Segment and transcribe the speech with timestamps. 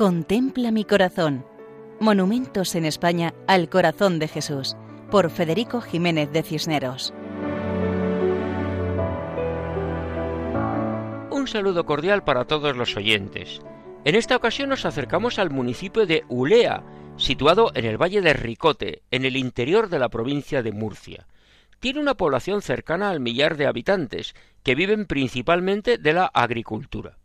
[0.00, 1.44] Contempla mi corazón.
[2.00, 4.74] Monumentos en España al corazón de Jesús,
[5.10, 7.12] por Federico Jiménez de Cisneros.
[11.30, 13.60] Un saludo cordial para todos los oyentes.
[14.06, 16.82] En esta ocasión nos acercamos al municipio de Ulea,
[17.18, 21.26] situado en el Valle de Ricote, en el interior de la provincia de Murcia.
[21.78, 27.18] Tiene una población cercana al millar de habitantes, que viven principalmente de la agricultura.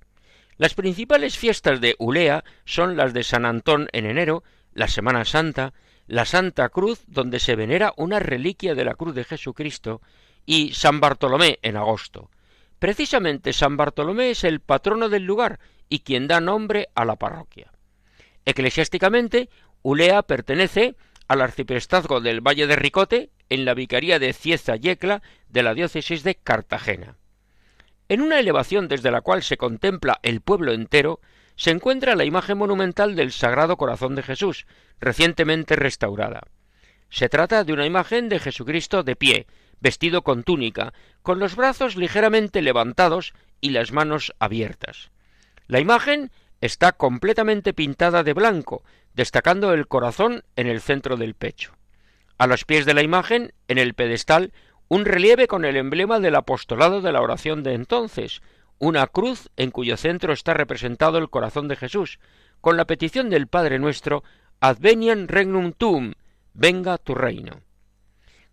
[0.57, 5.73] Las principales fiestas de Ulea son las de San Antón en enero, la Semana Santa,
[6.07, 10.01] la Santa Cruz, donde se venera una reliquia de la cruz de Jesucristo,
[10.45, 12.29] y San Bartolomé en agosto.
[12.79, 17.71] Precisamente San Bartolomé es el patrono del lugar y quien da nombre a la parroquia.
[18.45, 19.49] Eclesiásticamente,
[19.81, 20.95] Ulea pertenece
[21.27, 26.23] al arciprestazgo del Valle de Ricote, en la vicaría de Cieza Yecla de la diócesis
[26.23, 27.17] de Cartagena.
[28.07, 31.19] En una elevación desde la cual se contempla el pueblo entero,
[31.55, 34.67] se encuentra la imagen monumental del Sagrado Corazón de Jesús,
[34.99, 36.41] recientemente restaurada.
[37.09, 39.47] Se trata de una imagen de Jesucristo de pie,
[39.79, 45.11] vestido con túnica, con los brazos ligeramente levantados y las manos abiertas.
[45.67, 51.73] La imagen está completamente pintada de blanco, destacando el corazón en el centro del pecho.
[52.37, 54.51] A los pies de la imagen, en el pedestal,
[54.87, 58.41] un relieve con el emblema del apostolado de la oración de entonces,
[58.77, 62.19] una cruz en cuyo centro está representado el corazón de Jesús,
[62.61, 64.23] con la petición del Padre nuestro,
[64.59, 66.13] Advenian regnum tuum,
[66.53, 67.61] venga tu reino.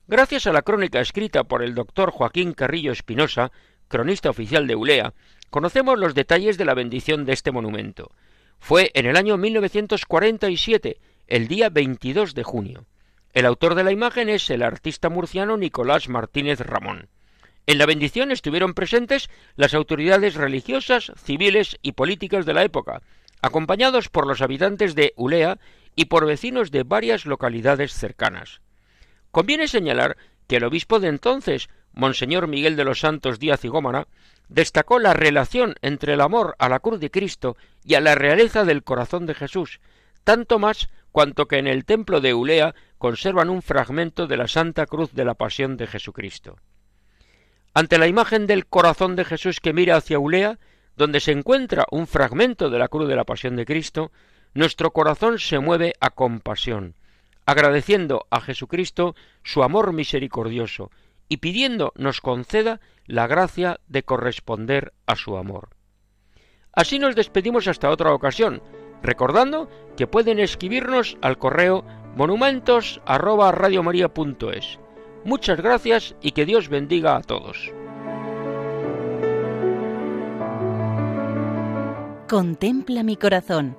[0.07, 3.53] Gracias a la crónica escrita por el doctor Joaquín Carrillo Espinosa,
[3.89, 5.15] cronista oficial de Ulea,
[5.51, 8.11] conocemos los detalles de la bendición de este monumento.
[8.59, 12.87] Fue en el año 1947, el día 22 de junio.
[13.33, 17.09] El autor de la imagen es el artista murciano Nicolás Martínez Ramón.
[17.67, 23.01] En la bendición estuvieron presentes las autoridades religiosas, civiles y políticas de la época,
[23.41, 25.59] acompañados por los habitantes de Ulea
[25.97, 28.61] y por vecinos de varias localidades cercanas.
[29.31, 34.09] Conviene señalar que el obispo de entonces, Monseñor Miguel de los Santos Díaz y Gómara,
[34.49, 38.65] destacó la relación entre el amor a la cruz de Cristo y a la realeza
[38.65, 39.81] del corazón de Jesús,
[40.25, 44.87] tanto más cuanto que en el templo de Ulea conservan un fragmento de la Santa
[44.87, 46.57] Cruz de la Pasión de Jesucristo.
[47.75, 50.59] Ante la imagen del corazón de Jesús que mira hacia Ulea,
[50.97, 54.11] donde se encuentra un fragmento de la cruz de la Pasión de Cristo,
[54.55, 56.97] nuestro corazón se mueve a compasión,
[57.47, 60.91] agradeciendo a Jesucristo su amor misericordioso
[61.29, 65.71] y pidiendo nos conceda la gracia de corresponder a su amor.
[66.75, 68.63] Así nos despedimos hasta otra ocasión,
[69.03, 71.85] recordando que pueden escribirnos al correo
[72.17, 74.79] monumentos@radiomaria.es.
[75.25, 77.73] Muchas gracias y que Dios bendiga a todos.
[82.29, 83.77] Contempla mi corazón.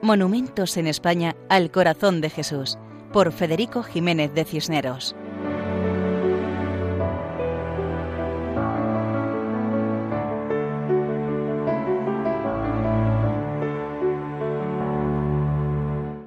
[0.00, 2.76] Monumentos en España al corazón de Jesús
[3.12, 5.14] por Federico Jiménez de Cisneros.